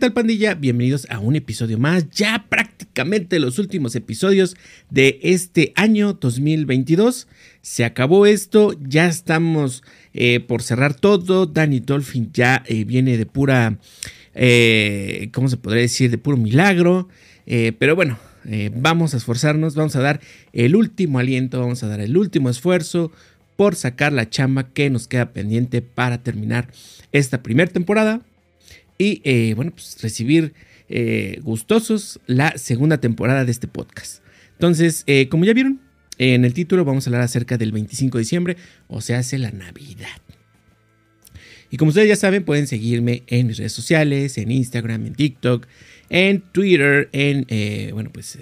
[0.00, 0.54] tal pandilla?
[0.54, 4.56] Bienvenidos a un episodio más, ya prácticamente los últimos episodios
[4.88, 7.28] de este año 2022.
[7.60, 9.82] Se acabó esto, ya estamos
[10.14, 11.44] eh, por cerrar todo.
[11.44, 13.78] Danny Dolphin ya eh, viene de pura,
[14.34, 16.10] eh, ¿cómo se podría decir?
[16.10, 17.08] De puro milagro.
[17.44, 18.18] pero bueno,
[18.74, 20.20] vamos a esforzarnos, vamos a dar
[20.54, 23.12] el último aliento, vamos a dar el último esfuerzo
[23.56, 26.68] por sacar la chamba que nos queda pendiente para terminar
[27.12, 28.22] esta primera temporada
[29.00, 30.52] y eh, bueno, pues recibir
[30.90, 34.22] eh, gustosos la segunda temporada de este podcast.
[34.52, 35.80] Entonces, eh, como ya vieron,
[36.18, 38.56] en el título vamos a hablar acerca del 25 de diciembre,
[38.88, 40.20] o sea, hace la Navidad.
[41.70, 45.66] Y como ustedes ya saben, pueden seguirme en mis redes sociales, en Instagram, en TikTok,
[46.10, 47.46] en Twitter, en,
[47.94, 48.38] bueno, pues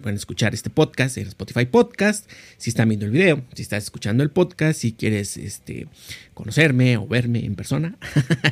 [0.00, 4.22] pueden escuchar este podcast en Spotify Podcast, si están viendo el video, si estás escuchando
[4.22, 5.86] el podcast, si quieres este,
[6.34, 7.96] conocerme o verme en persona,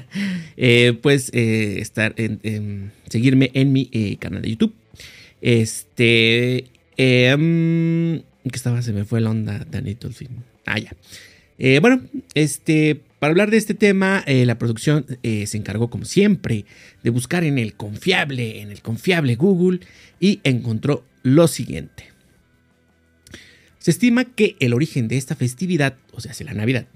[0.57, 4.75] eh, pues eh, estar en, seguirme en mi eh, canal de YouTube.
[5.41, 10.11] Este, em, que estaba, se me fue la onda, Danito.
[10.67, 10.93] Ah, ya.
[11.81, 12.03] bueno,
[12.35, 16.65] este, para hablar de este tema, la producción se encargó, como siempre,
[17.03, 19.81] de buscar en el confiable, en el confiable Google
[20.21, 22.05] y encontró lo siguiente.
[23.79, 26.87] Se estima que el origen de esta festividad, o sea, la Navidad,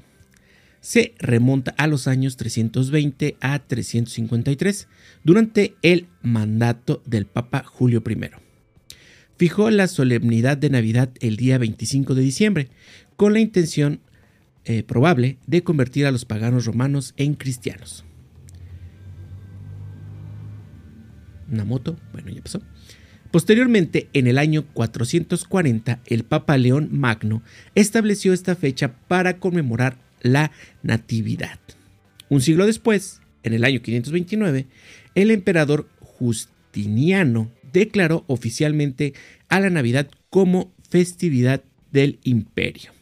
[0.80, 4.88] se remonta a los años 320 a 353,
[5.22, 8.30] durante el mandato del Papa Julio I.
[9.38, 12.68] Fijó la solemnidad de Navidad el día 25 de diciembre,
[13.16, 14.00] con la intención
[14.64, 18.04] eh, probable de convertir a los paganos romanos en cristianos.
[21.50, 22.60] Una moto, bueno, ya pasó.
[23.32, 27.42] Posteriormente, en el año 440, el Papa León Magno
[27.74, 30.52] estableció esta fecha para conmemorar la
[30.82, 31.58] Natividad.
[32.28, 34.66] Un siglo después, en el año 529,
[35.14, 39.14] el emperador Justiniano declaró oficialmente
[39.48, 42.92] a la Navidad como festividad del imperio.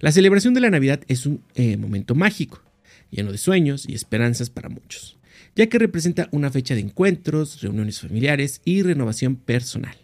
[0.00, 2.62] La celebración de la Navidad es un eh, momento mágico,
[3.10, 5.19] lleno de sueños y esperanzas para muchos
[5.60, 9.94] ya que representa una fecha de encuentros, reuniones familiares y renovación personal.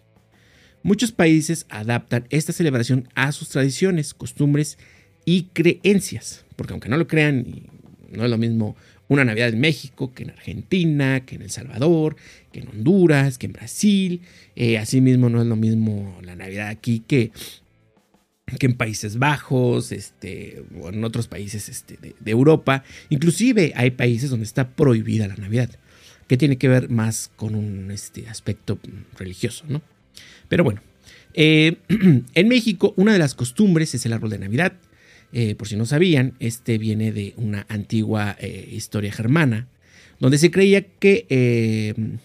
[0.82, 4.76] Muchos países adaptan esta celebración a sus tradiciones, costumbres
[5.24, 7.62] y creencias, porque aunque no lo crean,
[8.12, 8.76] no es lo mismo
[9.08, 12.16] una Navidad en México que en Argentina, que en El Salvador,
[12.52, 14.20] que en Honduras, que en Brasil.
[14.56, 17.30] Eh, asimismo, no es lo mismo la Navidad aquí que
[18.46, 22.84] que en Países Bajos, este, o en otros países este, de, Europa.
[23.10, 25.70] Inclusive hay países donde está prohibida la Navidad,
[26.28, 28.78] que tiene que ver más con un este, aspecto
[29.18, 29.82] religioso, ¿no?
[30.48, 30.80] Pero bueno,
[31.34, 31.78] eh,
[32.34, 34.74] en México una de las costumbres es el árbol de Navidad.
[35.32, 39.66] Eh, por si no sabían, este viene de una antigua eh, historia germana,
[40.20, 42.16] donde se creía que,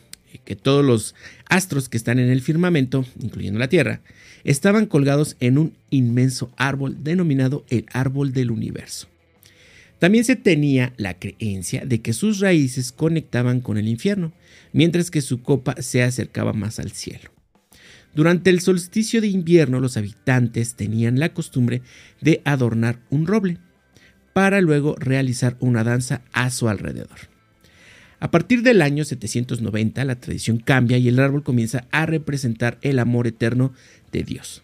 [0.46, 1.16] que todos los
[1.50, 4.02] astros que están en el firmamento, incluyendo la Tierra,
[4.44, 9.08] estaban colgados en un inmenso árbol denominado el árbol del universo.
[10.00, 14.34] También se tenía la creencia de que sus raíces conectaban con el infierno,
[14.74, 17.30] mientras que su copa se acercaba más al cielo.
[18.14, 21.82] Durante el solsticio de invierno los habitantes tenían la costumbre
[22.20, 23.60] de adornar un roble,
[24.34, 27.31] para luego realizar una danza a su alrededor.
[28.22, 33.00] A partir del año 790 la tradición cambia y el árbol comienza a representar el
[33.00, 33.74] amor eterno
[34.12, 34.62] de Dios.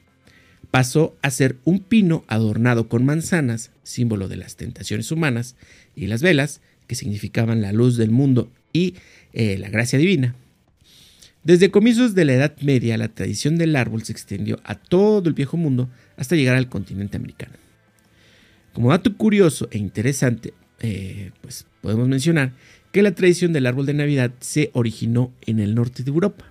[0.70, 5.56] Pasó a ser un pino adornado con manzanas, símbolo de las tentaciones humanas,
[5.96, 8.94] y las velas, que significaban la luz del mundo y
[9.34, 10.36] eh, la gracia divina.
[11.44, 15.34] Desde comienzos de la Edad Media, la tradición del árbol se extendió a todo el
[15.34, 17.54] viejo mundo hasta llegar al continente americano.
[18.74, 22.54] Como dato curioso e interesante, eh, pues podemos mencionar
[22.92, 26.46] que la tradición del árbol de Navidad se originó en el norte de Europa.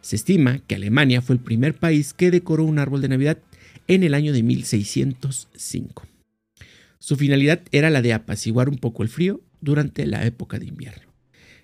[0.00, 3.38] Se estima que Alemania fue el primer país que decoró un árbol de Navidad
[3.88, 6.06] en el año de 1605.
[6.98, 11.12] Su finalidad era la de apaciguar un poco el frío durante la época de invierno.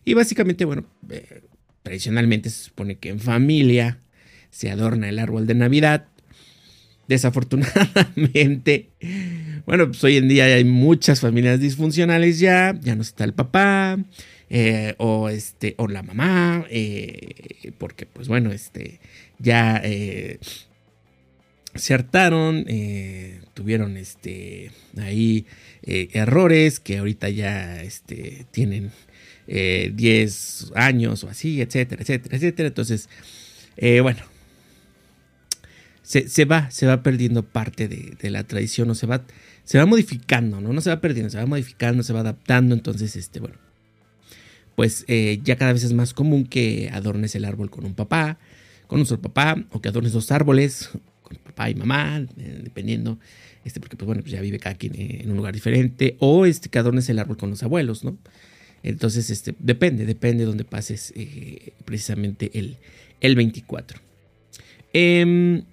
[0.04, 1.42] Y básicamente, bueno, eh,
[1.82, 4.00] tradicionalmente se supone que en familia
[4.50, 6.08] se adorna el árbol de Navidad.
[7.08, 8.90] Desafortunadamente,
[9.66, 13.98] bueno, pues hoy en día hay muchas familias disfuncionales ya, ya no está el papá,
[14.50, 19.00] eh, o este o la mamá eh, porque pues bueno este
[19.38, 20.38] ya eh,
[21.74, 22.64] se hartaron
[23.54, 25.46] tuvieron este ahí
[25.82, 28.92] errores que ahorita ya este tienen
[29.48, 32.68] 10 años o así etcétera etcétera etcétera.
[32.68, 33.08] Entonces
[34.02, 34.22] bueno
[36.04, 39.24] se, va, se va perdiendo parte de, la tradición, o se va,
[39.64, 40.72] se va modificando, ¿no?
[40.72, 42.74] No se va perdiendo, se va modificando, se va adaptando.
[42.74, 43.56] Entonces, este, bueno,
[44.74, 48.38] pues eh, ya cada vez es más común que adornes el árbol con un papá,
[48.86, 50.90] con un solo papá, o que adornes dos árboles,
[51.22, 53.18] con papá y mamá, eh, dependiendo,
[53.64, 56.68] este, porque pues bueno, pues ya vive cada quien en un lugar diferente, o este,
[56.68, 58.18] que adornes el árbol con los abuelos, ¿no?
[58.82, 62.76] Entonces, este, depende, depende de donde pases eh, precisamente el,
[63.20, 63.98] el 24.
[64.92, 65.64] Em,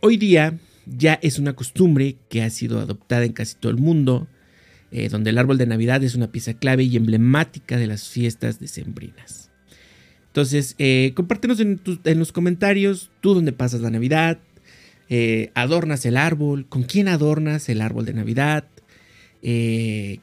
[0.00, 0.58] hoy día
[0.96, 4.28] ya es una costumbre que ha sido adoptada en casi todo el mundo,
[4.90, 8.58] eh, donde el árbol de Navidad es una pieza clave y emblemática de las fiestas
[8.58, 9.50] decembrinas.
[10.28, 14.38] Entonces, eh, compártenos en, los comentarios tú dónde pasas la Navidad,
[15.10, 18.64] eh, adornas el árbol, con quién adornas el árbol de Navidad,
[19.42, 20.20] ¿qué,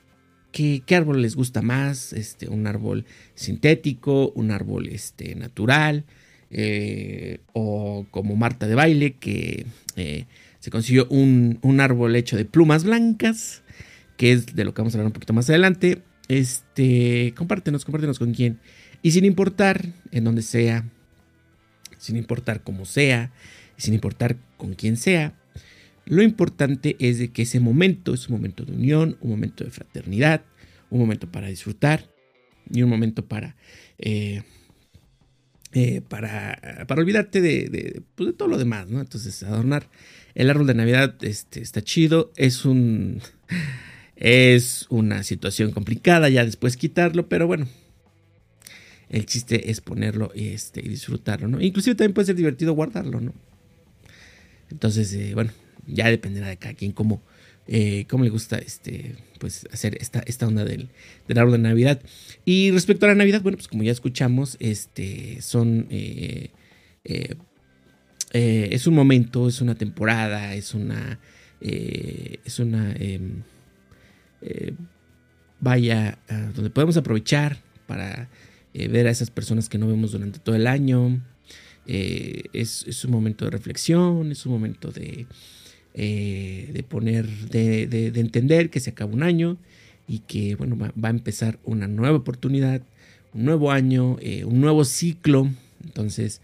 [0.92, 6.06] árbol les gusta más, este, un árbol sintético, un árbol este, natural,
[7.54, 9.66] o como Marta de baile que
[10.66, 13.62] se consiguió un, un árbol hecho de plumas blancas
[14.18, 16.02] que es de lo que vamos a hablar un poquito más adelante.
[16.28, 18.60] Este, compártenos, compártenos con quién.
[19.04, 20.90] Y sin importar en dónde sea,
[22.00, 23.32] sin importar cómo sea,
[23.78, 25.38] sin importar con quién sea,
[26.06, 29.70] lo importante es de que ese momento es un momento de unión, un momento de
[29.70, 30.42] fraternidad,
[30.90, 32.10] un momento para disfrutar
[32.72, 33.56] y un momento para,
[34.00, 34.42] eh,
[35.76, 39.02] eh, para, para olvidarte de, pues, de, todo lo demás, ¿no?
[39.02, 39.90] Entonces, adornar
[40.34, 43.22] el árbol de Navidad este, está chido, es un...
[44.16, 47.68] Es una situación complicada ya después quitarlo, pero bueno.
[49.10, 51.60] El chiste es ponerlo y, este, y disfrutarlo, ¿no?
[51.60, 53.34] Inclusive también puede ser divertido guardarlo, ¿no?
[54.72, 55.52] Entonces, eh, bueno,
[55.86, 57.22] ya dependerá de cada quien cómo,
[57.68, 60.90] eh, cómo le gusta este, pues, hacer esta, esta onda del,
[61.28, 62.02] del, árbol de Navidad.
[62.46, 65.88] Y respecto a la Navidad, bueno, pues como ya escuchamos, este, son...
[65.90, 66.50] Eh,
[68.34, 71.20] es un momento, es una temporada, es una...
[71.62, 73.44] es una em,
[74.42, 74.74] eh,
[75.60, 76.20] vaya
[76.54, 77.58] donde podemos aprovechar
[77.88, 78.30] para
[78.74, 81.22] eh, ver a esas personas que no vemos durante todo el año.
[81.88, 85.28] Eh, es, un momento de reflexión, es un momento de,
[85.96, 89.58] de poner, de, entender que se acaba un año
[90.08, 92.82] y que bueno, va, a empezar una nueva oportunidad,
[93.34, 95.50] un nuevo año, un nuevo ciclo.
[95.84, 96.42] Entonces,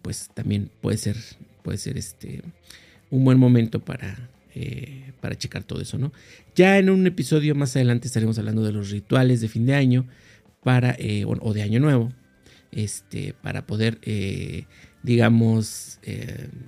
[0.00, 1.16] pues también puede ser,
[1.62, 2.42] puede ser este,
[3.12, 6.12] un buen momento para, eh, para checar todo eso, ¿no?
[6.56, 10.06] Ya en un episodio más adelante estaremos hablando de los rituales de fin de año
[10.62, 12.10] para, eh, o de año nuevo,
[12.72, 14.64] este, para poder, eh,
[15.02, 15.98] digamos,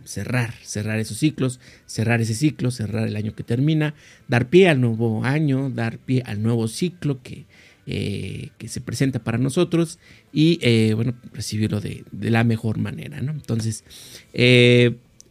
[0.05, 3.95] cerrar, cerrar esos ciclos, cerrar ese ciclo, cerrar el año que termina,
[4.29, 7.47] dar pie al nuevo año, dar pie al nuevo ciclo que,
[7.87, 9.99] que se presenta para nosotros
[10.33, 10.59] y,
[10.95, 13.33] bueno, recibirlo de, de, la mejor manera, ¿no?
[13.33, 13.85] Entonces,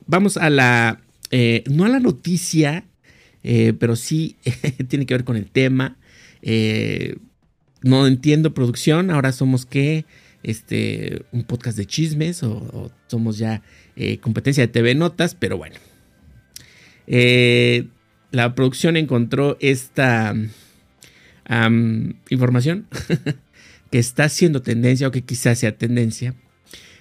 [0.07, 0.99] vamos a la
[1.35, 2.85] eh, no a la noticia,
[3.43, 4.35] eh, pero sí
[4.87, 5.97] tiene que ver con el tema.
[6.43, 7.17] Eh,
[7.81, 10.05] no entiendo producción, ahora somos qué,
[10.43, 13.61] este, un podcast de chismes o, somos ya
[14.21, 15.75] competencia de TV Notas, pero bueno.
[18.31, 20.35] la producción encontró esta
[22.29, 22.87] información
[23.91, 26.35] que está siendo tendencia o que quizás sea tendencia.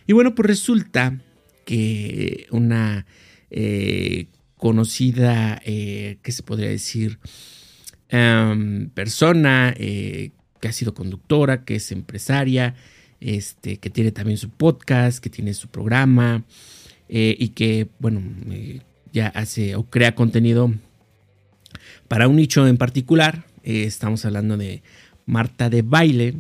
[0.07, 1.21] Y bueno, pues resulta
[1.65, 3.07] que una
[3.51, 4.27] eh,
[4.57, 7.19] conocida, eh, ¿qué se podría decir?
[8.93, 12.75] persona eh, que ha sido conductora, que es empresaria,
[13.23, 16.45] este, que tiene también su podcast, que tiene su programa
[17.09, 18.23] y que, bueno,
[19.13, 20.73] ya hace o crea contenido
[22.09, 23.45] para un nicho en particular.
[23.65, 24.83] estamos hablando de
[25.27, 26.37] Marta de Baile,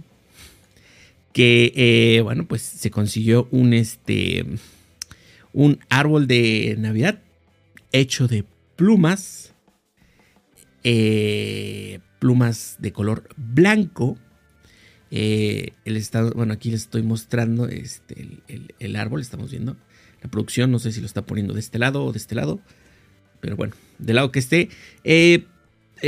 [1.34, 4.46] que, bueno, pues se consiguió un, este,
[5.52, 7.20] un árbol de Navidad
[7.92, 8.44] hecho de
[8.76, 9.52] plumas,
[10.82, 14.18] eh, plumas de color blanco.
[15.14, 18.40] Eh, el estado, bueno, aquí les estoy mostrando este,
[18.78, 19.76] el, árbol, estamos viendo
[20.22, 22.60] la producción, no sé si lo está poniendo de este lado o de este lado,
[23.40, 24.70] pero bueno, del lado que esté.
[25.04, 25.44] Eh,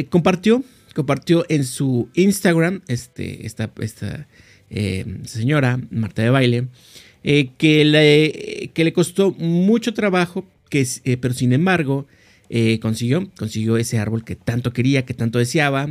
[0.08, 4.26] compartió, compartió en su Instagram, este, esta, esta
[5.24, 6.68] señora, Marta de Baile,
[7.26, 12.06] eh, que, le, que le costó mucho trabajo, que, eh, pero sin embargo
[12.50, 15.88] eh, consiguió, consiguió ese árbol que tanto quería, que tanto deseaba.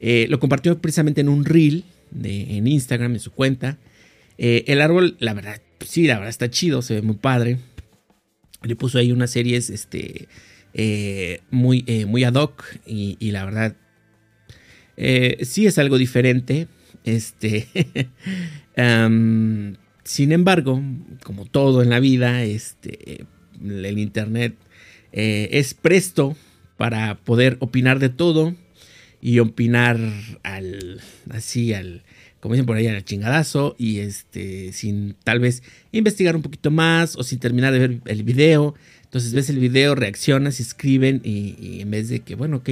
[0.00, 1.84] lo compartió precisamente en un reel
[2.22, 3.78] en Instagram, en su cuenta.
[4.38, 7.58] el árbol, la verdad, sí, la verdad está chido, se ve muy padre.
[8.62, 10.28] Le puso ahí unas series este,
[11.50, 13.76] muy, muy ad hoc y, y la verdad
[15.42, 16.68] sí es algo diferente.
[17.04, 17.68] Este,
[20.10, 20.82] Sin embargo,
[21.22, 23.26] como todo en la vida, este,
[23.62, 24.56] el Internet
[25.12, 26.36] eh, es presto
[26.76, 28.56] para poder opinar de todo
[29.20, 29.98] y opinar
[30.42, 31.00] al,
[31.30, 32.02] así, al
[32.40, 35.62] como dicen por ahí, al chingadazo y este, sin tal vez
[35.92, 38.74] investigar un poquito más o sin terminar de ver el video.
[39.04, 42.70] Entonces ves el video, reaccionas, escriben y, en vez de que, bueno, ok,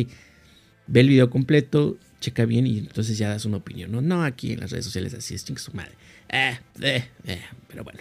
[0.86, 3.92] ve el video completo, checa bien y entonces ya das una opinión.
[3.92, 5.92] No, no aquí en las redes sociales así es, chingue su madre.
[6.30, 8.00] Eh, eh, eh, pero bueno.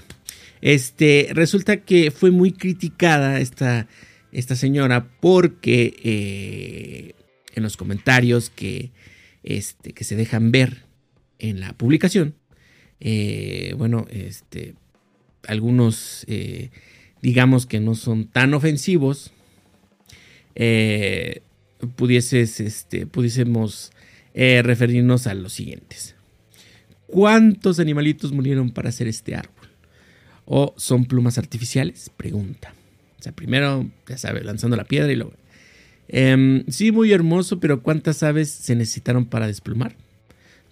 [0.62, 3.88] Este, resulta que fue muy criticada esta,
[4.32, 7.13] esta señora porque
[7.57, 8.91] en los comentarios que,
[9.43, 10.85] este, que se dejan ver
[11.39, 12.35] en la publicación,
[13.77, 14.73] bueno, este,
[15.47, 16.25] algunos
[17.21, 19.31] digamos que no son tan ofensivos,
[21.95, 23.91] pudieses, este, pudiésemos
[24.33, 26.15] eh, referirnos a los siguientes.
[27.07, 29.69] ¿Cuántos animalitos murieron para hacer este árbol?
[30.45, 32.11] ¿O son plumas artificiales?
[32.15, 32.73] Pregunta.
[33.19, 35.33] O sea, primero, ya sabes, lanzando la piedra y luego...
[36.09, 39.95] Em, sí, muy hermoso, pero ¿cuántas aves se necesitaron para desplumar?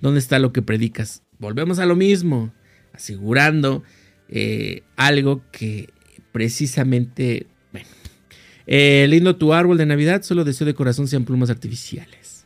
[0.02, 1.24] ¿Dónde está lo que predicas?
[1.40, 2.54] Volvemos a lo mismo,
[2.94, 3.84] asegurando
[4.30, 5.90] eh, algo que
[6.32, 7.88] precisamente, bueno,
[8.68, 12.46] eh, lindo tu árbol de Navidad, solo deseo de corazón sean plumas artificiales.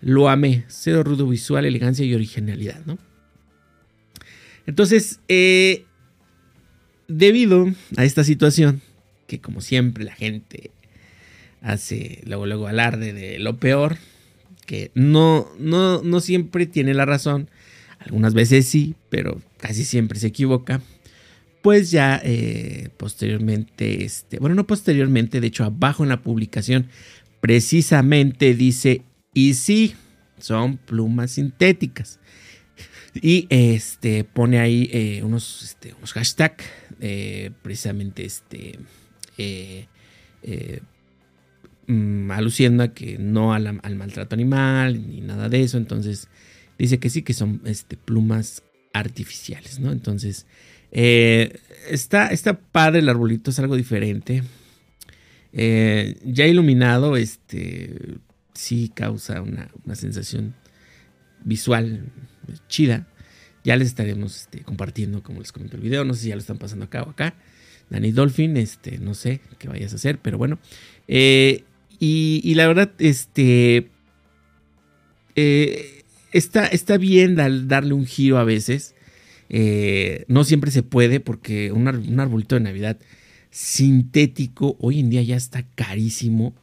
[0.00, 0.64] Lo amé.
[0.68, 2.98] Cero rudo visual, elegancia y originalidad, ¿no?
[4.66, 5.84] Entonces, eh,
[7.08, 8.80] debido a esta situación,
[9.26, 10.70] que como siempre la gente
[11.62, 13.96] hace luego, luego alarde de lo peor,
[14.66, 17.48] que no, no, no siempre tiene la razón,
[17.98, 20.80] algunas veces sí, pero casi siempre se equivoca,
[21.62, 26.88] pues ya eh, posteriormente, este, bueno, no posteriormente, de hecho abajo en la publicación,
[27.40, 29.02] precisamente dice
[29.34, 29.94] y sí,
[30.38, 32.18] son plumas sintéticas.
[33.22, 36.64] Y este pone ahí eh, unos, este, unos hashtags,
[37.00, 38.78] eh, precisamente este,
[41.90, 45.78] mm, aluciendo a que no al, maltrato animal ni nada de eso.
[45.78, 46.28] Entonces
[46.78, 49.92] dice que sí, que son este, plumas artificiales, ¿no?
[49.92, 50.46] Entonces
[50.92, 54.42] está, está padre el arbolito, es algo diferente.
[55.52, 58.18] ya iluminado, este
[58.60, 60.54] sí causa una, sensación
[61.44, 62.04] visual
[62.68, 63.06] chida.
[63.64, 66.04] Ya les estaremos este, compartiendo, como les comento el video.
[66.04, 67.34] No sé si ya lo están pasando acá o acá.
[67.88, 70.58] Danny Dolphin, este, no sé qué vayas a hacer, pero bueno.
[71.08, 71.64] Eh,
[72.00, 73.90] y, la verdad, este.
[75.36, 76.02] Eh,
[76.32, 78.94] está, está bien darle un giro a veces.
[79.48, 82.98] Eh, no siempre se puede porque un, un arbolito de Navidad
[83.50, 86.54] sintético hoy en día ya está carísimo.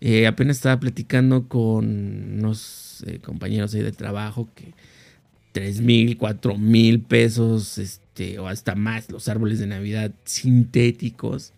[0.00, 4.74] Eh, apenas estaba platicando con unos compañeros ahí de trabajo que
[5.54, 11.52] 3 mil, 4 mil pesos, este, o hasta más, los árboles de Navidad sintéticos.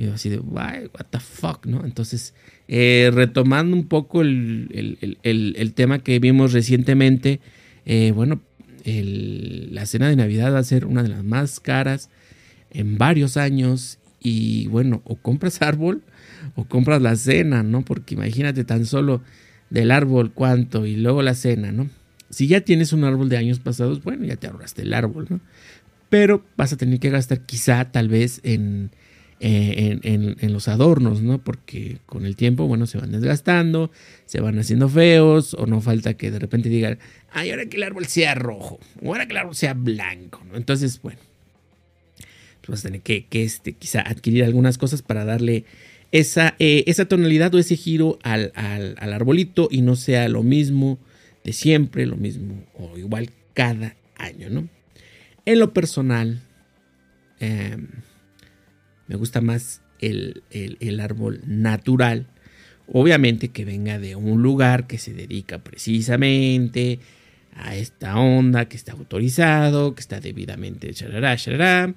[0.00, 1.84] Y yo así de, what the fuck, ¿no?
[1.84, 2.32] Entonces,
[2.68, 7.40] eh, retomando un poco el, tema que vimos recientemente,
[8.14, 8.40] bueno,
[8.86, 12.08] la cena de Navidad va a ser una de las más caras
[12.70, 13.98] en varios años.
[14.22, 16.02] Y bueno, o compras árbol
[16.54, 17.82] o compras la cena, ¿no?
[17.82, 19.20] Porque imagínate tan solo
[19.68, 21.90] del árbol cuánto y luego la cena, ¿no?
[22.30, 25.40] Si ya tienes un árbol de años pasados, bueno, ya te ahorraste el árbol, ¿no?
[26.08, 28.92] Pero vas a tener que gastar quizá tal vez en,
[29.40, 31.42] en, en, los adornos, ¿no?
[31.42, 33.90] Porque con el tiempo, bueno, se van desgastando,
[34.26, 36.98] se van haciendo feos, o no falta que de repente digan,
[37.32, 40.56] ay, ahora que el árbol sea rojo, o ahora que el árbol sea blanco, ¿no?
[40.56, 41.20] Entonces, bueno,
[42.60, 45.64] pues vas a tener que, que este, quizá adquirir algunas cosas para darle
[46.12, 48.52] esa, eh, esa tonalidad o ese giro al,
[48.98, 50.98] arbolito y no sea lo mismo
[51.44, 54.68] de siempre, lo mismo o igual cada año, ¿no?
[55.46, 56.42] En lo personal,
[57.38, 57.88] em,
[59.10, 62.28] me gusta más el, el, árbol natural.
[62.86, 67.00] Obviamente que venga de un lugar que se dedica precisamente
[67.52, 71.92] a esta onda, que está autorizado, que está debidamente charará, charará.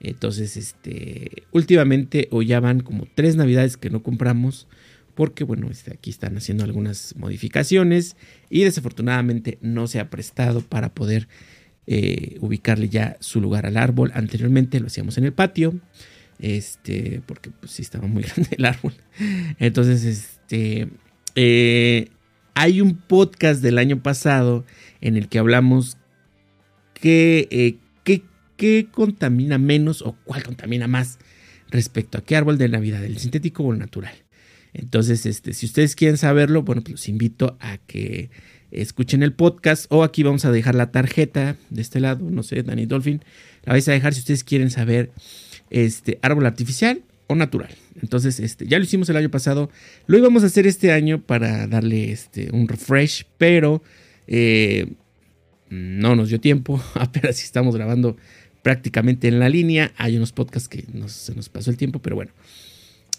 [0.00, 4.66] Entonces, este, últimamente o ya van como tres navidades que no compramos
[5.14, 8.16] porque, bueno, este, aquí están haciendo algunas modificaciones
[8.50, 11.26] y desafortunadamente no se ha prestado para poder
[11.86, 14.12] eh, ubicarle ya su lugar al árbol.
[14.14, 15.80] Anteriormente lo hacíamos en el patio,
[16.40, 18.94] este, porque pues sí estaba muy grande el árbol.
[19.58, 20.88] Entonces, este,
[21.34, 22.08] eh,
[22.54, 24.64] hay un podcast del año pasado
[25.00, 25.96] en el que hablamos
[27.02, 27.76] eh,
[28.56, 31.18] qué contamina menos o cuál contamina más
[31.70, 34.12] respecto a qué árbol de Navidad, el sintético o el natural.
[34.72, 38.30] Entonces, este, si ustedes quieren saberlo, bueno, pues los invito a que
[38.70, 42.62] escuchen el podcast o aquí vamos a dejar la tarjeta de este lado, no sé,
[42.62, 43.22] Danny Dolphin,
[43.64, 45.10] la vais a dejar si ustedes quieren saber
[45.70, 47.70] este árbol artificial o natural.
[48.02, 49.70] Entonces, este, ya lo hicimos el año pasado,
[50.06, 53.82] lo íbamos a hacer este año para darle este, un refresh, pero
[54.26, 54.92] eh,
[55.68, 58.16] no nos dio tiempo, apenas estamos grabando
[58.62, 59.92] prácticamente en la línea.
[59.96, 62.32] Hay unos podcasts que se nos pasó el tiempo, pero bueno.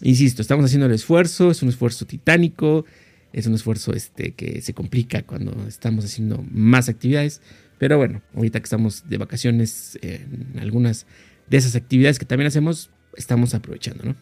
[0.02, 2.84] Insisto, estamos haciendo el esfuerzo, es un esfuerzo titánico,
[3.32, 7.40] es un esfuerzo este, que se complica cuando estamos haciendo más actividades.
[7.78, 11.06] Pero bueno, ahorita que estamos de vacaciones en algunas
[11.48, 14.16] de esas actividades que también hacemos, estamos aprovechando, ¿no?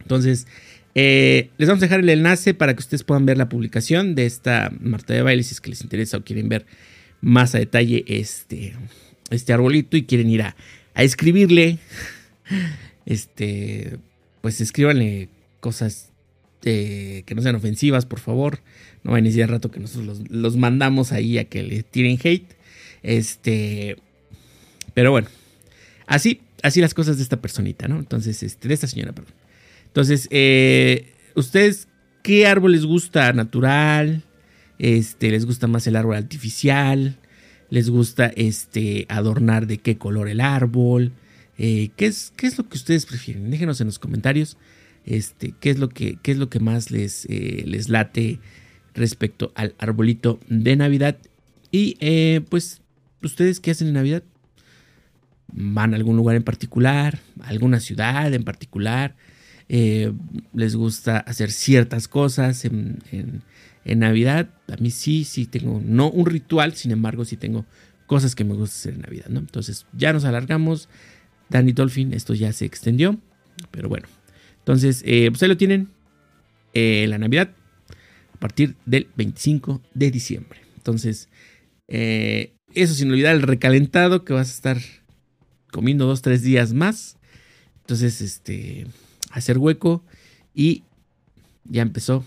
[0.00, 0.46] Entonces,
[0.94, 4.26] eh, les vamos a dejar el enlace para que ustedes puedan ver la publicación de
[4.26, 6.66] esta Marta de Baile si es que les interesa o quieren ver
[7.20, 8.74] más a detalle este,
[9.30, 10.56] este arbolito y quieren ir a,
[10.96, 11.78] escribirle,
[13.06, 13.98] este,
[14.42, 15.28] pues escríbanle
[15.60, 16.10] cosas
[16.64, 18.60] eh, que no sean ofensivas, por favor.
[19.02, 22.54] No vayan a decir rato que nosotros los, mandamos ahí a que le tiren hate.
[23.02, 23.96] Este,
[24.92, 25.28] pero bueno,
[26.10, 27.98] así, así las cosas de esta personita, ¿no?
[27.98, 29.32] Entonces, este, de esta señora, perdón.
[29.86, 31.88] Entonces, eh, ¿ustedes
[32.22, 34.24] qué árbol les gusta natural?
[34.78, 37.16] Este, ¿Les gusta más el árbol artificial?
[37.70, 41.12] ¿Les gusta este, adornar de qué color el árbol?
[41.58, 43.50] Eh, ¿qué, es, ¿Qué es lo que ustedes prefieren?
[43.50, 44.56] Déjenos en los comentarios
[45.06, 48.40] este, qué, es lo que, qué es lo que más les, eh, les late
[48.94, 51.18] respecto al arbolito de Navidad.
[51.70, 52.82] Y pues,
[53.22, 54.24] ¿ustedes qué hacen en Navidad?
[55.52, 57.18] ¿Van a algún lugar en particular?
[57.42, 59.16] ¿Alguna ciudad en particular?
[59.72, 60.12] Eh,
[60.52, 63.42] les gusta hacer ciertas cosas en,
[63.84, 64.50] Navidad.
[64.66, 67.64] A mí sí, sí tengo, no un ritual, sin embargo, sí tengo
[68.06, 69.38] cosas que me gusta hacer en Navidad, ¿no?
[69.38, 70.88] Entonces ya nos alargamos.
[71.48, 73.18] Danny Dolphin, esto ya se extendió,
[73.70, 74.08] pero bueno.
[74.58, 75.88] Entonces, eh, pues ahí lo tienen.
[76.72, 77.52] Eh, la Navidad
[78.34, 80.60] a partir del 25 de diciembre.
[80.76, 81.28] Entonces,
[81.88, 84.78] eso sin olvidar el recalentado que vas a estar
[85.72, 87.16] comiendo dos, tres días más.
[87.80, 88.86] Entonces, este,
[89.30, 90.04] hacer hueco
[90.54, 90.84] y
[91.64, 92.24] ya empezó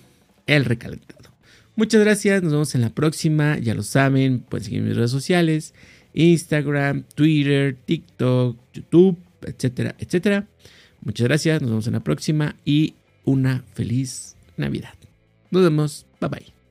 [0.48, 1.32] el recalentado.
[1.76, 5.74] Muchas gracias, nos vemos en la próxima, ya lo saben, pueden seguir mis redes sociales,
[6.14, 10.48] Instagram, Twitter, TikTok, YouTube, etcétera, etcétera.
[11.02, 12.94] Muchas gracias, nos vemos en la próxima y
[13.26, 14.94] una feliz Navidad.
[15.50, 16.63] Nos vemos, bye bye.